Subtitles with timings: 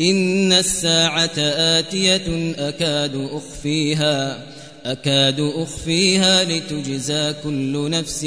[0.00, 4.38] إن الساعة آتية أكاد أخفيها
[4.84, 8.24] أكاد أخفيها لتجزى كل نفس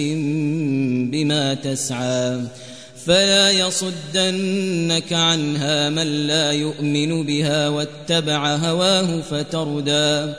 [1.12, 2.42] بما تسعى.
[3.06, 10.34] فلا يصدنك عنها من لا يؤمن بها واتبع هواه فتردى.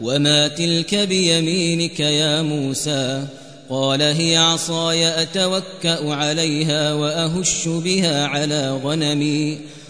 [0.00, 3.24] وما تلك بيمينك يا موسى؟
[3.70, 9.58] قال هي عصاي أتوكأ عليها وأهش بها على غنمي.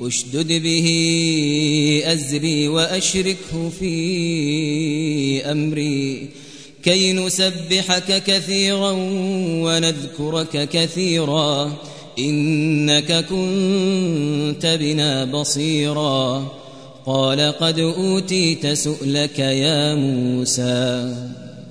[0.00, 0.88] اشدد به
[2.06, 6.28] أزري وأشركه في أمري
[6.82, 8.90] كي نسبحك كثيرا
[9.64, 11.72] ونذكرك كثيرا
[12.18, 16.52] إنك كنت بنا بصيرا
[17.06, 21.14] قال قد أوتيت سؤلك يا موسى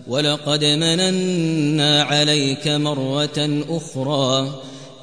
[0.08, 4.62] ولقد مننا عليك مرة أخرى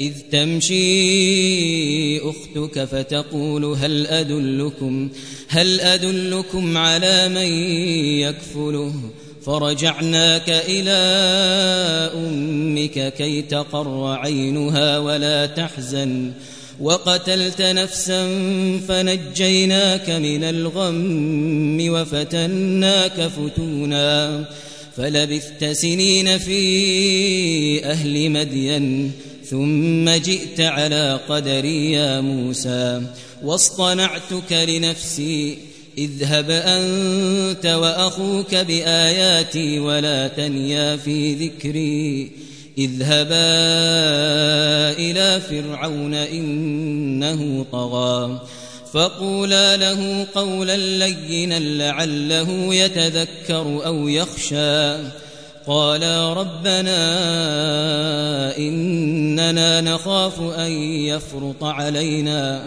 [0.00, 5.08] إذ تمشي أختك فتقول هل أدلكم
[5.48, 7.52] هل أدلكم على من
[8.20, 8.94] يكفله؟
[9.46, 10.90] فرجعناك إلى
[12.14, 16.32] أمك كي تقر عينها ولا تحزن.
[16.80, 18.26] وقتلت نفسا
[18.88, 24.44] فنجيناك من الغم وفتناك فتونا.
[24.96, 29.12] فلبثت سنين في أهل مدين
[29.50, 33.02] ثم جئت على قدري يا موسى
[33.42, 35.58] واصطنعتك لنفسي
[35.98, 42.30] اذهب أنت وأخوك بآياتي ولا تنيا في ذكري
[42.78, 43.48] اذهبا
[44.98, 48.40] إلى فرعون إنه طغى
[48.92, 54.96] فقولا له قولا لينا لعله يتذكر أو يخشى.
[55.68, 56.96] قالا ربنا
[58.56, 62.62] إننا نخاف أن يفرط علينا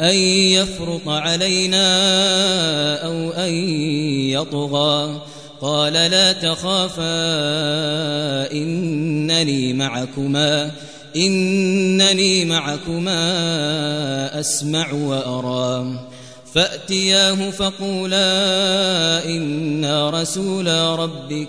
[0.00, 1.86] أن يفرط علينا
[3.06, 3.54] أو أن
[4.30, 5.22] يطغى.
[5.60, 7.02] قال لا تخافا
[8.52, 10.70] إنني معكما
[11.16, 13.20] إنني معكما
[14.40, 15.98] أسمع وأرى.
[16.54, 18.24] فأتياه فقولا
[19.24, 21.48] إنا رسولا ربك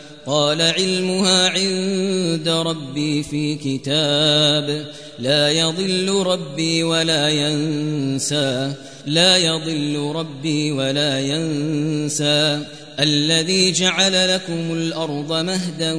[0.25, 4.85] قال علمها عند ربي في كتاب.
[5.19, 8.73] لا يضل ربي ولا ينسى.
[9.05, 12.59] لا يضل ربي ولا ينسى.
[12.99, 15.93] الذي جعل لكم الأرض مهدا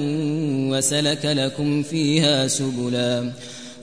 [0.71, 3.33] وسلك لكم فيها سبلا.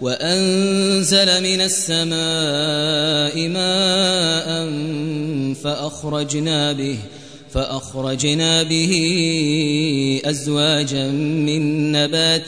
[0.01, 4.69] وأنزل من السماء ماء
[5.63, 6.97] فأخرجنا به.
[7.53, 8.91] فأخرجنا به
[10.25, 12.47] أزواجا من نبات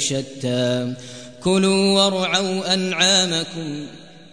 [0.00, 0.94] شتى.
[1.44, 3.86] كلوا وارعوا أنعامكم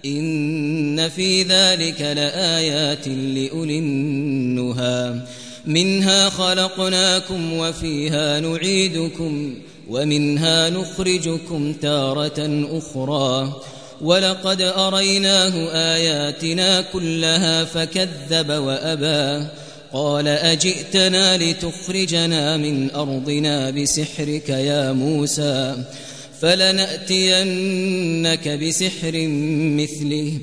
[0.06, 5.22] إن في ذلك لآيات لأولي النهى.
[5.66, 9.56] منها خلقناكم وفيها نعيدكم
[9.90, 13.54] ومنها نخرجكم تارة أخرى.
[14.02, 19.48] ولقد أريناه آياتنا كلها فكذب وأبى.
[19.94, 25.84] قال أجئتنا لتخرجنا من أرضنا بسحرك يا موسى
[26.42, 29.28] فلنأتينك بسحر
[29.78, 30.34] مثله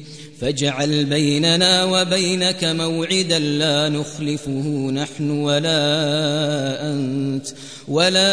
[0.41, 5.73] فاجعل بيننا وبينك موعدا لا نخلفه نحن ولا
[6.93, 7.47] أنت
[7.89, 8.31] ولا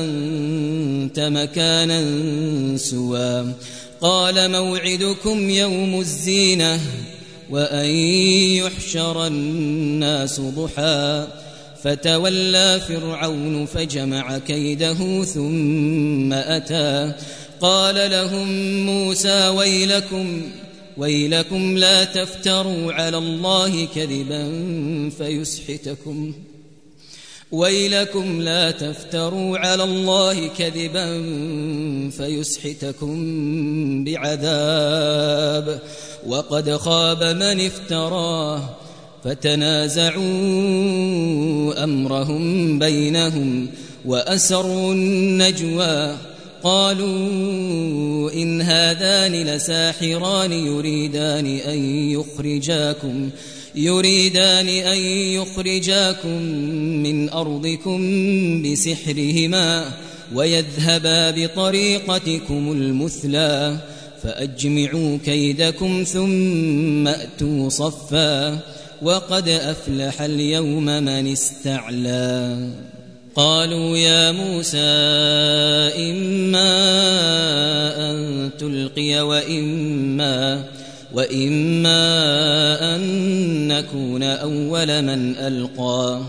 [0.00, 2.02] أنت مكانا
[2.76, 3.52] سوى.
[4.00, 6.80] قال موعدكم يوم الزينة.
[7.52, 7.86] وأن
[8.64, 11.26] يحشر الناس ضحى.
[11.82, 17.12] فتولى فرعون فجمع كيده ثم أتى.
[17.60, 18.48] قال لهم
[18.86, 20.42] موسى ويلكم
[20.96, 24.50] ويلكم لا تفتروا على الله كذبا
[25.18, 26.32] فيسحتكم.
[27.52, 31.06] ويلكم لا تفتروا على الله كذبا
[32.10, 33.14] فيسحتكم
[34.04, 35.80] بعذاب
[36.26, 38.62] وقد خاب من افتراه
[39.24, 40.24] فتنازعوا
[41.84, 43.68] أمرهم بينهم
[44.04, 46.16] وأسروا النجوى
[46.62, 53.30] قالوا إن هذان لساحران يريدان أن يخرجاكم
[53.74, 54.98] يريدان أن
[55.40, 56.42] يخرجاكم
[57.02, 58.00] من أرضكم
[58.62, 59.84] بسحرهما
[60.34, 63.78] ويذهبا بطريقتكم المثلى
[64.22, 68.58] فأجمعوا كيدكم ثم أتوا صفا
[69.02, 72.68] وقد أفلح اليوم من استعلى.
[73.36, 74.78] قالوا يا موسى
[76.10, 76.70] إما
[78.10, 80.64] أن تلقي وإما
[81.14, 81.96] وإما
[82.96, 83.02] أن
[83.68, 86.22] نكون أول من ألقى.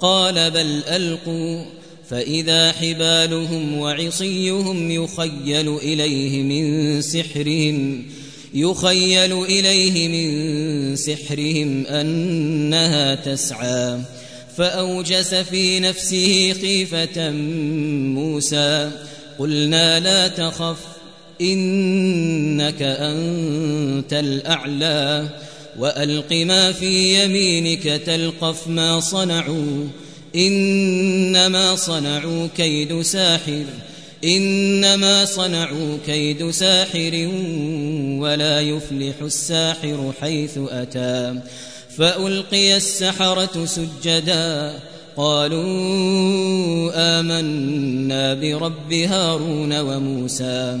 [0.00, 1.64] قال بل ألقوا
[2.10, 8.04] فإذا حبالهم وعصيهم يخيل إليه من سحرهم
[8.54, 13.98] يخيل إليه من سحرهم أنها تسعى.
[14.56, 17.30] فأوجس في نفسه خيفة
[18.14, 18.90] موسى
[19.38, 20.76] قلنا لا تخف
[21.40, 25.28] إنك أنت الأعلى
[25.78, 29.84] وألق ما في يمينك تلقف ما صنعوا
[30.36, 33.64] إنما صنعوا كيد ساحر
[34.24, 37.28] إنما صنعوا كيد ساحر
[38.18, 41.40] ولا يفلح الساحر حيث أتى.
[41.96, 44.74] فألقي السحرة سجدا
[45.16, 50.80] قالوا آمنا برب هارون وموسى.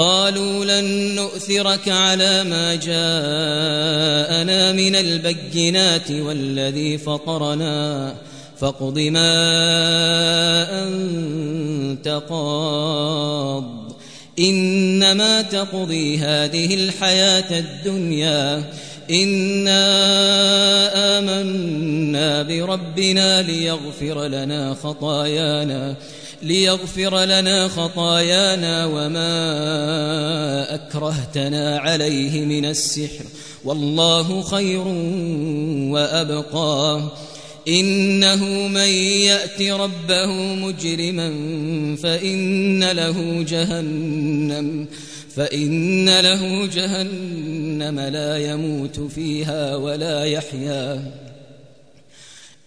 [0.00, 8.14] قالوا لن نؤثرك على ما جاءنا من البينات والذي فطرنا
[8.60, 9.32] فاقض ما
[10.86, 13.92] أنت قاض.
[14.38, 18.64] إنما تقضي هذه الحياة الدنيا.
[19.10, 19.88] إنا
[21.18, 25.94] آمنا بربنا ليغفر لنا خطايانا.
[26.42, 33.24] ليغفر لنا خطايانا وما أكرهتنا عليه من السحر.
[33.64, 34.84] والله خير
[35.92, 37.02] وأبقى.
[37.68, 38.88] إنه من
[39.20, 41.30] يأت ربه مجرما
[42.02, 44.86] فإن له جهنم
[45.36, 51.02] فإن له جهنم لا يموت فيها ولا يحيا.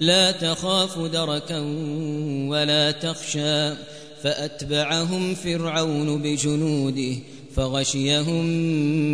[0.00, 1.58] لا تخاف دركا
[2.48, 3.74] ولا تخشى.
[4.22, 7.16] فأتبعهم فرعون بجنوده
[7.56, 8.44] فغشيهم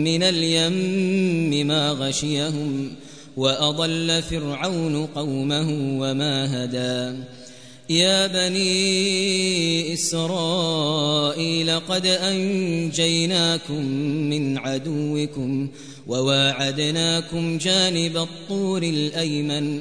[0.05, 2.91] من اليم ما غشيهم
[3.37, 7.19] وأضل فرعون قومه وما هدى.
[7.91, 13.85] يا بني إسرائيل قد أنجيناكم
[14.31, 15.69] من عدوكم
[16.07, 19.81] وواعدناكم جانب الطور الأيمن.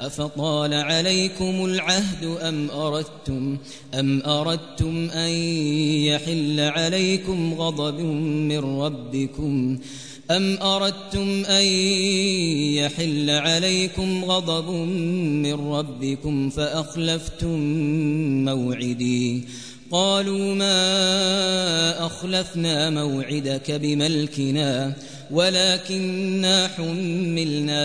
[0.00, 3.58] أفطال عليكم العهد أم أردتم
[3.94, 5.30] أم أردتم أن
[6.08, 9.78] يحل عليكم غضب من ربكم
[10.30, 11.64] أم أردتم أن
[12.74, 14.70] يحل عليكم غضب
[15.44, 17.58] من ربكم فأخلفتم
[18.44, 19.44] موعدي
[19.90, 24.94] قالوا ما أخلفنا موعدك بملكنا
[25.32, 27.82] ولكننا حملنا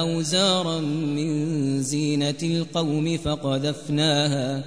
[0.00, 4.62] أوزارا من زينة القوم فقذفناها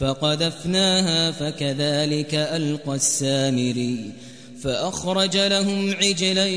[0.00, 4.12] فقذفناها فكذلك ألقى السامري.
[4.62, 6.48] فأخرج لهم عجلا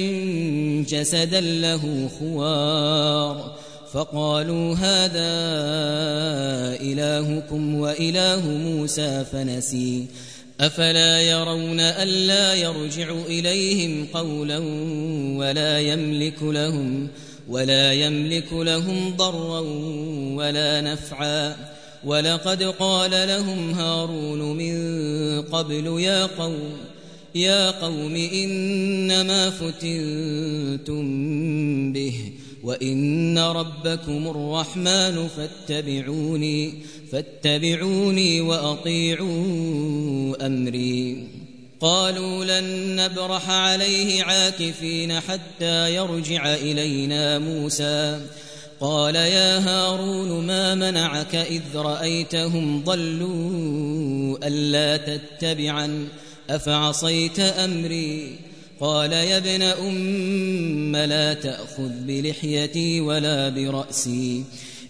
[0.89, 3.55] جسدا له خوار.
[3.93, 5.31] فقالوا هذا
[6.81, 10.05] إلهكم وإله موسى فنسي.
[10.59, 14.57] أفلا يرون ألا يرجع إليهم قولا
[15.37, 17.07] ولا يملك لهم
[17.49, 19.59] ولا يملك لهم ضرا
[20.35, 21.55] ولا نفعا.
[22.03, 26.77] ولقد قال لهم هارون من قبل يا قوم
[27.35, 31.03] يا قوم إنما فتنتم
[31.93, 32.13] به
[32.63, 36.73] وإن ربكم الرحمن فاتبعوني
[37.11, 38.41] فاتبعوني
[40.35, 41.27] أمري.
[41.79, 48.19] قالوا لن نبرح عليه عاكفين حتى يرجع إلينا موسى.
[48.79, 56.07] قال يا هارون ما منعك إذ رأيتهم ضلوا ألا تتبعا
[56.49, 58.35] أفعصيت أمري؟
[58.79, 64.43] قال يا ابن أم لا تأخذ بلحيتي ولا برأسي.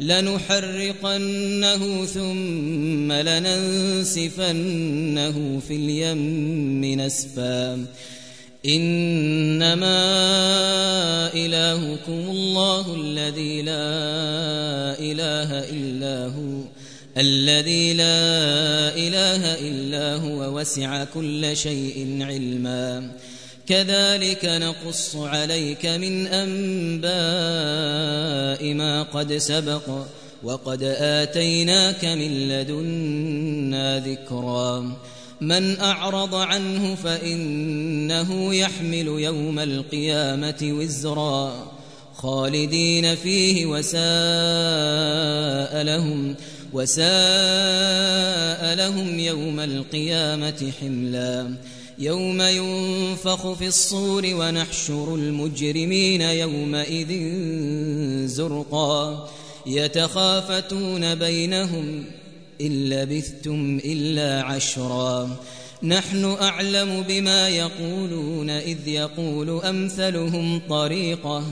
[0.00, 4.56] لنحرقنه ثم لننسفنه
[5.68, 7.86] في اليم نسفا.
[8.66, 10.02] إنما
[11.34, 16.64] إلهكم الله الذي لا إله إلا هو
[17.16, 23.10] الذي لا إله إلا هو وسع كل شيء علما.
[23.68, 27.10] كذلك نقص عليك من أنباء
[28.74, 29.88] ما قد سبق
[30.42, 34.96] وقد آتيناك من لدنا ذكرا.
[35.40, 41.72] من أعرض عنه فإنه يحمل يوم القيامة وزرا.
[42.14, 44.02] خالدين فيه وساء
[45.82, 46.34] لهم
[46.72, 47.06] وساء
[48.74, 51.56] لهم يوم القيامة حملا.
[51.98, 57.08] يوم ينفخ في الصور ونحشر المجرمين يومئذ
[58.26, 59.30] زرقا.
[59.66, 62.04] يتخافتون بينهم
[62.60, 65.36] إن لبثتم إلا عشرا.
[65.82, 71.44] نحن أعلم بما يقولون إذ يقول أمثلهم طريقة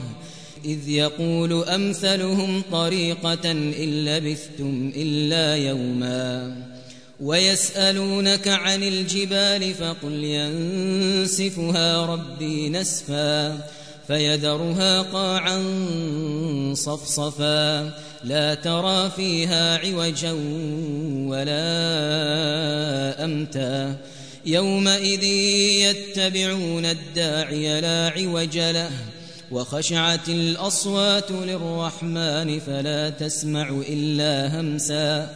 [0.65, 6.74] إذ يقول أمثلهم طريقة إن لبثتم إلا يوما.
[7.19, 13.57] ويسألونك عن الجبال فقل ينسفها ربي نسفا
[14.07, 15.63] فيذرها قاعا
[16.73, 17.91] صفصفا
[18.23, 20.31] لا ترى فيها عوجا
[21.29, 21.65] ولا
[23.25, 23.95] أمتا
[24.45, 25.23] يومئذ
[25.83, 28.91] يتبعون الداعي لا عوج له
[29.51, 35.35] وخشعت الأصوات للرحمن فلا تسمع إلا همسا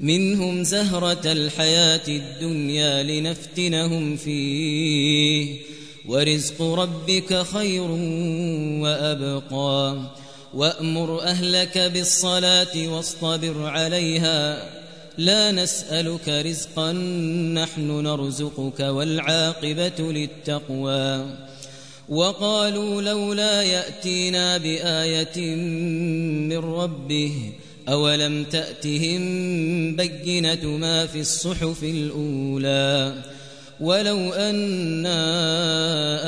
[0.00, 5.56] منهم زهرة الحياة الدنيا لنفتنهم فيه.
[6.08, 7.90] ورزق ربك خير
[8.82, 10.00] وأبقى.
[10.54, 14.70] وأمر أهلك بالصلاة واصطبر عليها.
[15.18, 16.92] لا نسألك رزقا
[17.52, 21.24] نحن نرزقك والعاقبة للتقوى.
[22.08, 25.56] وقالوا لولا يأتينا بآية
[26.48, 27.52] من ربه
[27.88, 29.20] أولم تأتهم
[29.96, 33.14] بينة ما في الصحف الأولى
[33.80, 35.18] ولو أنا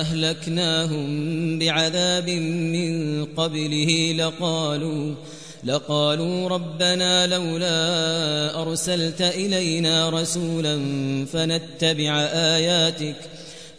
[0.00, 5.14] أهلكناهم بعذاب من قبله لقالوا
[5.64, 10.78] لقالوا ربنا لولا أرسلت إلينا رسولا
[11.32, 13.16] فنتبع آياتك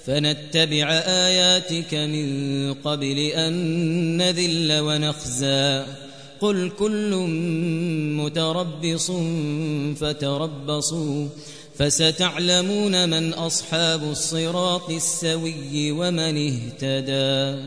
[0.05, 3.53] فنتبع آياتك من قبل أن
[4.17, 5.83] نذل ونخزى.
[6.41, 7.15] قل كل
[8.15, 9.11] متربص
[9.99, 11.27] فتربصوا
[11.77, 17.63] فستعلمون من أصحاب الصراط السوي ومن اهتدى